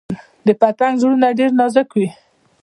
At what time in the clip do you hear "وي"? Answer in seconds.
1.93-2.07